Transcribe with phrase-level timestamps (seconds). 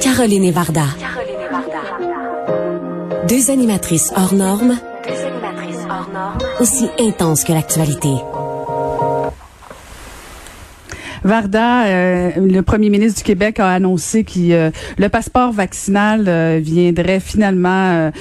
[0.00, 0.86] Caroline et Varda.
[3.28, 4.76] Deux animatrices hors normes,
[6.60, 8.14] aussi intenses que l'actualité.
[11.24, 16.60] Varda, euh, le premier ministre du Québec a annoncé que euh, le passeport vaccinal euh,
[16.62, 18.12] viendrait finalement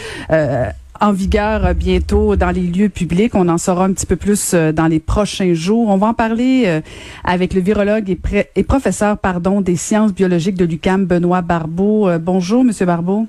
[1.02, 3.36] en vigueur bientôt dans les lieux publics.
[3.36, 5.89] On en saura un petit peu plus dans les prochains jours.
[5.89, 6.82] On va en parler
[7.23, 8.20] avec le virologue et,
[8.55, 12.09] et, professeur pardon des sciences biologiques de l'UCAM, Benoît Barbeau.
[12.20, 13.27] bonjour, Monsieur Barbeau.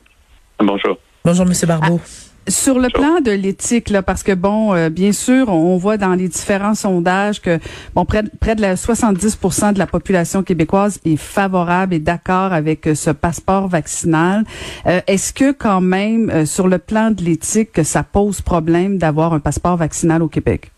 [0.59, 0.99] Bonjour.
[1.25, 2.01] Bonjour, Monsieur Barbeau.
[2.03, 5.97] Ah, sur le plan de l'éthique, là, parce que bon, euh, bien sûr, on voit
[5.97, 7.59] dans les différents sondages que
[7.95, 12.87] bon près, près de la 70% de la population québécoise est favorable et d'accord avec
[12.87, 14.45] euh, ce passeport vaccinal.
[14.87, 19.33] Euh, est-ce que quand même, sur le plan de l'éthique, que ça pose problème d'avoir
[19.33, 20.71] un passeport vaccinal au Québec?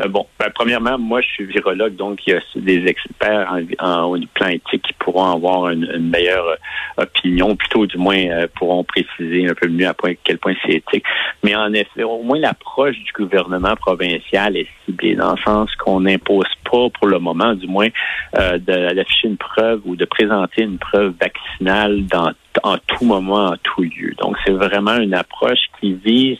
[0.00, 4.04] Euh, bon, ben, premièrement, moi, je suis virologue, donc il y a des experts en,
[4.04, 8.84] au plan éthique qui pourront avoir une, meilleure euh, opinion, plutôt du moins euh, pourront
[8.84, 11.04] préciser un peu mieux à quel point c'est éthique.
[11.42, 16.00] Mais en effet, au moins l'approche du gouvernement provincial est ciblée dans le sens qu'on
[16.00, 17.88] n'impose pas pour le moment, du moins,
[18.32, 23.82] d'afficher une preuve ou de présenter une preuve vaccinale dans en tout moment, en tout
[23.82, 24.12] lieu.
[24.20, 26.38] Donc, c'est vraiment une approche qui vise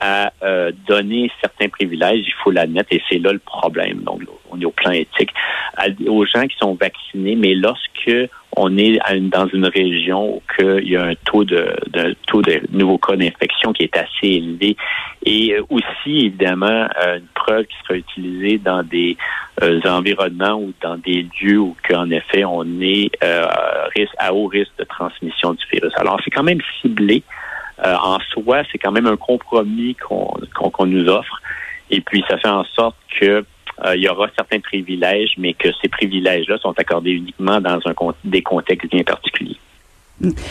[0.00, 4.00] à euh, donner certains privilèges, il faut l'admettre, et c'est là le problème.
[4.02, 5.30] Donc, on est au plan éthique,
[6.06, 8.12] aux gens qui sont vaccinés, mais lorsque
[8.56, 11.76] on est dans une région où il y a un taux de,
[12.26, 14.76] taux de nouveaux cas d'infection qui est assez élevé,
[15.24, 19.16] et euh, aussi évidemment euh, une preuve qui sera utilisée dans des
[19.84, 25.54] environnements ou dans des lieux où qu'en effet on est à haut risque de transmission
[25.54, 25.92] du virus.
[25.96, 27.24] Alors c'est quand même ciblé.
[27.84, 31.40] Euh, en soi, c'est quand même un compromis qu'on nous offre.
[31.90, 33.44] Et puis, ça fait en sorte que
[33.84, 37.94] euh, il y aura certains privilèges, mais que ces privilèges-là sont accordés uniquement dans un,
[38.24, 39.56] des contextes bien particuliers.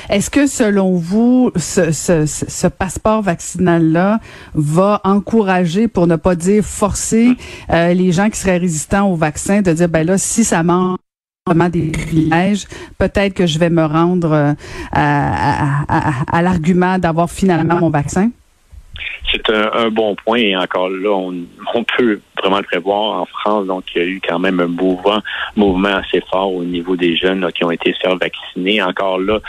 [0.09, 4.19] Est-ce que selon vous, ce, ce, ce passeport vaccinal-là
[4.53, 7.35] va encourager, pour ne pas dire forcer,
[7.69, 10.99] euh, les gens qui seraient résistants au vaccin de dire, ben là, si ça manque
[11.69, 12.65] des privilèges,
[12.97, 14.53] peut-être que je vais me rendre euh,
[14.91, 18.29] à, l'argument d'avoir finalement mon vaccin?
[19.31, 23.67] C'est un, bon point et encore là, on, peut vraiment le prévoir en France.
[23.67, 25.21] Donc, il y a eu quand même un mouvement,
[25.55, 28.81] mouvement assez fort au niveau des jeunes qui ont été faire vacciner.
[28.81, 29.39] Encore là,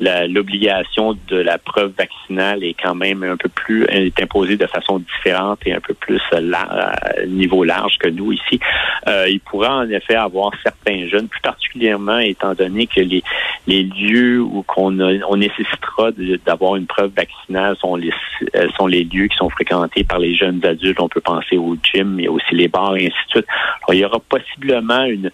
[0.00, 4.98] l'obligation de la preuve vaccinale est quand même un peu plus est imposée de façon
[4.98, 6.94] différente et un peu plus la,
[7.26, 8.58] niveau large que nous ici.
[9.08, 13.22] Euh, il pourra en effet avoir certains jeunes, plus particulièrement étant donné que les,
[13.66, 16.10] les lieux où qu'on on nécessitera
[16.46, 18.12] d'avoir une preuve vaccinale sont les
[18.56, 21.00] euh, sont les lieux qui sont fréquentés par les jeunes adultes.
[21.00, 23.46] On peut penser au gym, mais aussi les bars et ainsi de suite.
[23.82, 25.30] Alors, il y aura possiblement une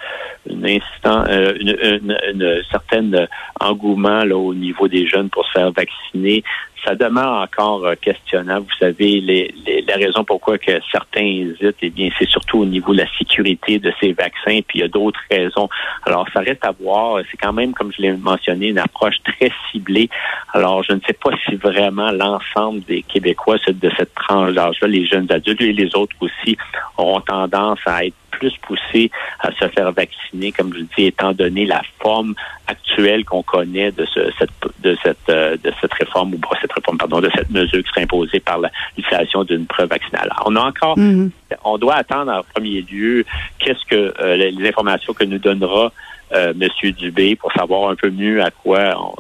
[0.48, 3.28] une, instant, euh, une, une, une certaine
[3.60, 6.42] engouement là niveau des jeunes pour se faire vacciner.
[6.84, 8.66] Ça demeure encore euh, questionnable.
[8.66, 12.64] Vous savez, les, les, la raison pourquoi que certains hésitent, eh bien, c'est surtout au
[12.64, 15.68] niveau de la sécurité de ces vaccins, puis il y a d'autres raisons.
[16.04, 17.20] Alors, ça reste à voir.
[17.30, 20.08] C'est quand même, comme je l'ai mentionné, une approche très ciblée.
[20.52, 25.06] Alors, je ne sais pas si vraiment l'ensemble des Québécois de cette tranche d'âge-là, les
[25.06, 26.56] jeunes adultes et les autres aussi,
[26.98, 29.10] auront tendance à être plus poussés
[29.40, 32.34] à se faire vacciner, comme je dis, étant donné la forme
[32.66, 34.50] actuelle qu'on connaît de, ce, cette,
[34.82, 37.88] de, cette, euh, de cette réforme, ou pas cette réforme, pardon, de cette mesure qui
[37.88, 38.60] serait imposée par
[38.96, 40.30] l'utilisation d'une preuve vaccinale.
[40.44, 41.30] on a encore, mm-hmm.
[41.64, 43.24] on doit attendre en premier lieu
[43.58, 45.92] qu'est-ce que euh, les informations que nous donnera
[46.32, 49.14] euh, Monsieur Dubé pour savoir un peu mieux à quoi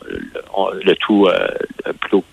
[0.82, 1.46] le tout, euh,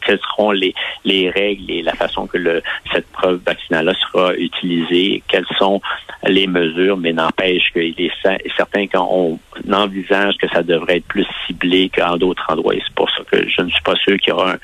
[0.06, 0.74] quelles seront les,
[1.04, 2.62] les règles et la façon que le,
[2.92, 5.82] cette preuve vaccinale sera utilisée, quelles sont
[6.26, 8.12] les mesures, mais n'empêche qu'il est
[8.56, 9.40] certain qu'on
[9.72, 12.76] envisage que ça devrait être plus ciblé qu'en d'autres endroits.
[12.76, 14.58] Et c'est pour ça que je ne suis pas sûr qu'il y aura un,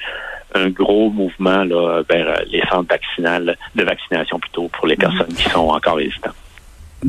[0.56, 5.00] un gros mouvement là, vers les centres vaccinales, de vaccination plutôt pour les mm-hmm.
[5.00, 6.36] personnes qui sont encore résistantes.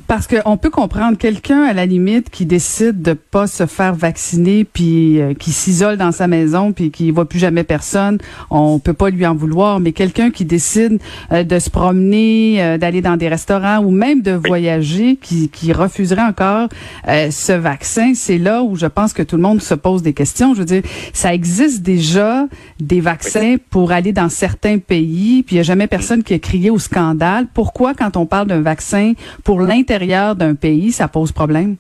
[0.06, 4.64] Parce qu'on peut comprendre quelqu'un à la limite qui décide de pas se faire vacciner
[4.64, 8.18] puis euh, qui s'isole dans sa maison puis qui voit plus jamais personne,
[8.50, 9.80] on peut pas lui en vouloir.
[9.80, 11.00] Mais quelqu'un qui décide
[11.32, 15.72] euh, de se promener, euh, d'aller dans des restaurants ou même de voyager, qui, qui
[15.72, 16.68] refuserait encore
[17.06, 20.54] ce vaccin, c'est là où je pense que tout le monde se pose des questions.
[20.54, 20.82] Je veux dire,
[21.12, 22.46] ça existe déjà
[22.78, 26.38] des vaccins pour aller dans certains pays, puis il y a jamais personne qui a
[26.38, 27.46] crié au scandale.
[27.52, 31.76] Pourquoi quand on parle d'un vaccin pour l'Inde l'intérieur d'un pays, ça pose problème?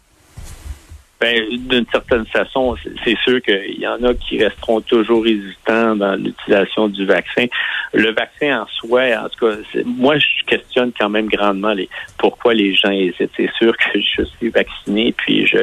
[1.20, 6.14] Ben, d'une certaine façon, c'est sûr qu'il y en a qui resteront toujours résistants dans
[6.14, 7.44] l'utilisation du vaccin.
[7.92, 12.54] Le vaccin en soi, en tout cas, moi, je questionne quand même grandement les pourquoi
[12.54, 13.32] les gens hésitent.
[13.36, 15.58] C'est sûr que je suis vacciné, puis je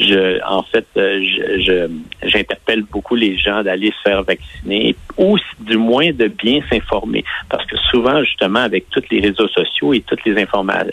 [0.00, 1.88] je, en fait, je,
[2.24, 7.24] j'interpelle beaucoup les gens d'aller se faire vacciner ou du moins de bien s'informer.
[7.48, 10.90] Parce que souvent, justement, avec tous les réseaux sociaux et toutes les informations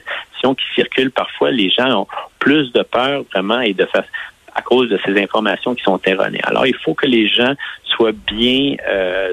[0.54, 2.08] qui circulent, parfois, les gens ont
[2.40, 4.06] plus de peur vraiment et de face
[4.56, 6.42] à cause de ces informations qui sont erronées.
[6.44, 7.54] Alors, il faut que les gens
[7.96, 9.32] soient bien, euh,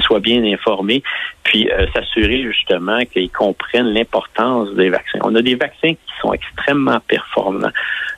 [0.00, 1.02] soient bien informés,
[1.44, 5.18] puis euh, s'assurer justement qu'ils comprennent l'importance des vaccins.
[5.22, 7.70] On a des vaccins qui sont extrêmement performants,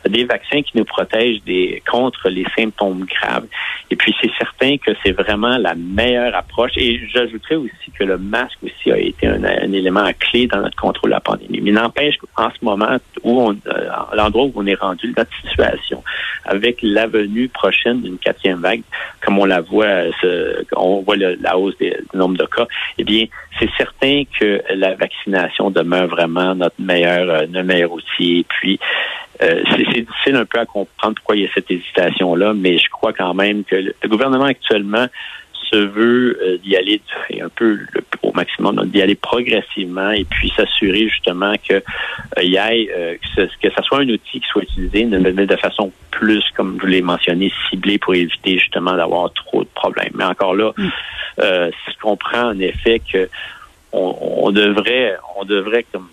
[0.09, 3.47] des vaccins qui nous protègent des, contre les symptômes graves.
[3.91, 6.73] Et puis, c'est certain que c'est vraiment la meilleure approche.
[6.77, 11.11] Et j'ajouterais aussi que le masque aussi a été un, élément clé dans notre contrôle
[11.11, 11.61] de la pandémie.
[11.61, 16.03] Mais n'empêche qu'en ce moment, où on, euh, l'endroit où on est rendu, notre situation,
[16.45, 18.83] avec la venue prochaine d'une quatrième vague,
[19.21, 19.82] comme on la voit,
[20.77, 22.67] on voit la hausse du nombre de cas,
[22.99, 23.27] eh bien,
[23.59, 28.41] c'est certain que la vaccination demeure vraiment notre meilleur, euh, notre meilleur outil.
[28.41, 28.79] Et puis,
[29.43, 32.89] euh, c'est difficile un peu à comprendre pourquoi il y a cette hésitation-là, mais je
[32.91, 35.07] crois quand même que le gouvernement actuellement
[35.73, 37.01] se veut euh, d'y aller
[37.41, 42.59] un peu le, au maximum, d'y aller progressivement et puis s'assurer justement que euh, y
[42.59, 46.45] euh, que, ce, que ça soit un outil qui soit utilisé de, de façon plus,
[46.57, 50.13] comme je l'ai mentionné, ciblée pour éviter justement d'avoir trop de problèmes.
[50.15, 50.89] Mais encore là, mm.
[51.41, 53.29] euh, je comprends en effet que
[53.93, 56.09] on, on devrait, on devrait comme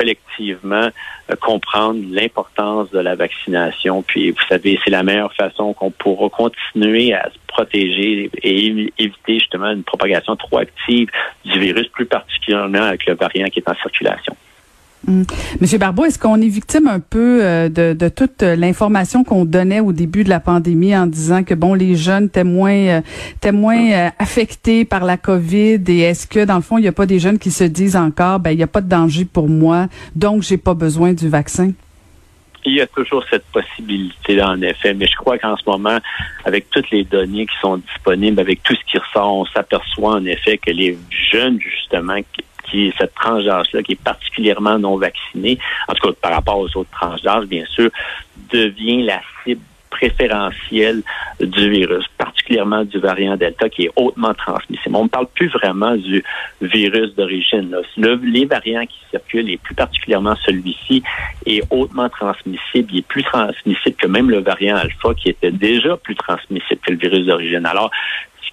[0.00, 0.88] collectivement
[1.30, 4.02] euh, comprendre l'importance de la vaccination.
[4.02, 9.38] Puis, vous savez, c'est la meilleure façon qu'on pourra continuer à se protéger et éviter
[9.38, 11.08] justement une propagation trop active
[11.44, 14.34] du virus, plus particulièrement avec le variant qui est en circulation.
[15.08, 15.24] Hum.
[15.62, 19.80] Monsieur Barbeau, est-ce qu'on est victime un peu euh, de, de toute l'information qu'on donnait
[19.80, 23.00] au début de la pandémie en disant que bon les jeunes étaient moins, euh,
[23.46, 27.06] euh, affectés par la COVID et est-ce que dans le fond il n'y a pas
[27.06, 29.86] des jeunes qui se disent encore ben il n'y a pas de danger pour moi
[30.14, 31.72] donc j'ai pas besoin du vaccin?
[32.66, 35.98] Il y a toujours cette possibilité-là, en effet, mais je crois qu'en ce moment,
[36.44, 40.24] avec toutes les données qui sont disponibles, avec tout ce qui ressort, on s'aperçoit en
[40.26, 40.98] effet que les
[41.32, 42.44] jeunes, justement, qui
[42.74, 45.58] est cette tranche d'âge-là, qui est particulièrement non vaccinée,
[45.88, 47.90] en tout cas par rapport aux autres tranches d'âge, bien sûr,
[48.52, 51.02] devient la cible préférentielle
[51.40, 54.96] du virus, particulièrement du variant Delta qui est hautement transmissible.
[54.96, 56.24] On ne parle plus vraiment du
[56.62, 57.76] virus d'origine.
[57.96, 61.02] les variants qui circulent, et plus particulièrement celui-ci,
[61.44, 62.88] est hautement transmissible.
[62.92, 66.92] Il est plus transmissible que même le variant Alpha qui était déjà plus transmissible que
[66.92, 67.66] le virus d'origine.
[67.66, 67.90] Alors,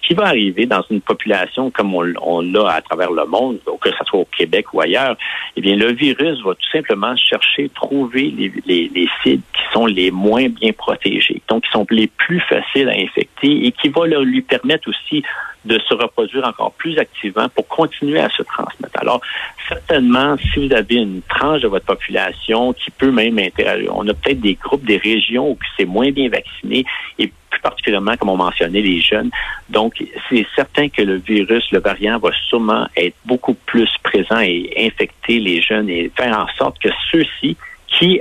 [0.02, 4.04] qui va arriver dans une population comme on, l'a à travers le monde, que ce
[4.06, 5.16] soit au Québec ou ailleurs,
[5.56, 9.86] eh bien, le virus va tout simplement chercher, trouver les, les, les sites qui sont
[9.86, 14.06] les moins bien protégés, donc qui sont les plus faciles à infecter et qui va
[14.06, 15.22] lui permettre aussi
[15.68, 19.00] de se reproduire encore plus activement pour continuer à se transmettre.
[19.00, 19.20] Alors,
[19.68, 24.14] certainement, si vous avez une tranche de votre population qui peut même interagir, on a
[24.14, 26.84] peut-être des groupes, des régions où c'est moins bien vacciné
[27.18, 29.30] et plus particulièrement, comme on mentionnait, les jeunes.
[29.68, 34.72] Donc, c'est certain que le virus, le variant, va sûrement être beaucoup plus présent et
[34.78, 37.56] infecter les jeunes et faire en sorte que ceux-ci
[37.86, 38.20] qui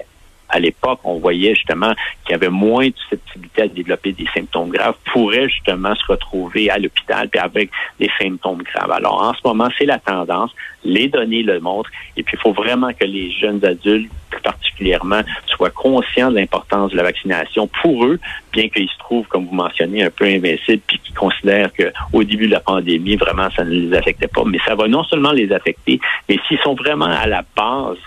[0.49, 4.69] à l'époque, on voyait justement qu'il y avait moins de susceptibilité à développer des symptômes
[4.69, 8.91] graves, pourraient justement se retrouver à l'hôpital puis avec des symptômes graves.
[8.91, 10.51] Alors, en ce moment, c'est la tendance.
[10.83, 11.89] Les données le montrent.
[12.15, 16.91] Et puis, il faut vraiment que les jeunes adultes, plus particulièrement, soient conscients de l'importance
[16.91, 18.19] de la vaccination pour eux,
[18.53, 22.47] bien qu'ils se trouvent, comme vous mentionnez, un peu invincibles, puis qu'ils considèrent qu'au début
[22.47, 24.43] de la pandémie, vraiment, ça ne les affectait pas.
[24.45, 25.99] Mais ça va non seulement les affecter,
[26.29, 27.97] mais s'ils sont vraiment à la base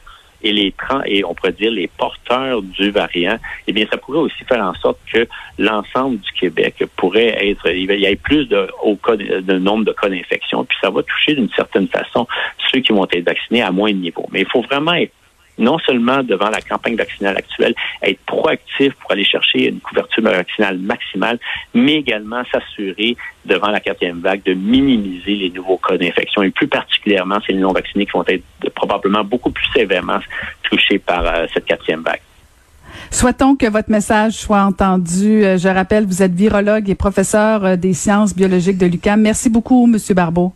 [0.43, 0.75] et les
[1.07, 4.75] et on pourrait dire les porteurs du variant, eh bien, ça pourrait aussi faire en
[4.75, 5.27] sorte que
[5.59, 9.93] l'ensemble du Québec pourrait être, il y ait plus de, au cas, de nombre de
[9.93, 12.27] cas d'infection, puis ça va toucher d'une certaine façon
[12.73, 14.27] ceux qui vont être vaccinés à moins de niveau.
[14.33, 15.13] Mais il faut vraiment être
[15.61, 20.79] non seulement devant la campagne vaccinale actuelle, être proactif pour aller chercher une couverture vaccinale
[20.79, 21.39] maximale,
[21.75, 26.69] mais également s'assurer devant la quatrième vague de minimiser les nouveaux cas d'infection et plus
[26.69, 30.21] particulièrement les non-vaccinés qui vont être probablement beaucoup plus sévèrement
[30.63, 32.21] touchés par euh, cette quatrième vague.
[33.11, 35.45] Souhaitons que votre message soit entendu.
[35.45, 39.21] Euh, je rappelle, vous êtes virologue et professeur euh, des sciences biologiques de l'UQAM.
[39.21, 40.53] Merci beaucoup, Monsieur Barbeau.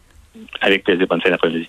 [0.60, 1.06] Avec plaisir.
[1.08, 1.68] Bonne fin d'après-midi.